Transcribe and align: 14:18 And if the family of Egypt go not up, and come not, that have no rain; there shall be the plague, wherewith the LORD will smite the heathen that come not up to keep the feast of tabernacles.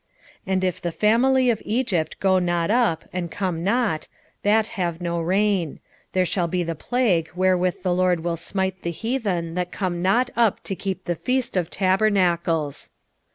14:18 0.47 0.53
And 0.53 0.63
if 0.63 0.81
the 0.81 0.91
family 0.91 1.49
of 1.51 1.61
Egypt 1.63 2.19
go 2.19 2.39
not 2.39 2.71
up, 2.71 3.05
and 3.13 3.29
come 3.29 3.63
not, 3.63 4.07
that 4.41 4.65
have 4.73 4.99
no 4.99 5.21
rain; 5.21 5.79
there 6.13 6.25
shall 6.25 6.47
be 6.47 6.63
the 6.63 6.73
plague, 6.73 7.29
wherewith 7.35 7.83
the 7.83 7.93
LORD 7.93 8.21
will 8.21 8.35
smite 8.35 8.81
the 8.81 8.89
heathen 8.89 9.53
that 9.53 9.71
come 9.71 10.01
not 10.01 10.31
up 10.35 10.63
to 10.63 10.75
keep 10.75 11.05
the 11.05 11.13
feast 11.13 11.55
of 11.55 11.69
tabernacles. 11.69 12.89